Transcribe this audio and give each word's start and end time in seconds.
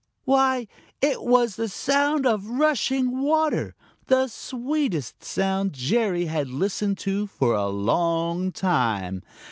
Why, 0.25 0.67
it 0.99 1.21
was 1.21 1.57
the 1.57 1.69
sound 1.69 2.25
of 2.25 2.47
rushing 2.49 3.21
water, 3.21 3.75
the 4.07 4.25
sweetest 4.29 5.23
sound 5.23 5.73
Jerry 5.73 6.25
had 6.25 6.49
listened 6.49 6.97
to 7.01 7.27
for 7.27 7.53
a 7.53 7.67
long 7.69 8.51
time. 8.51 9.21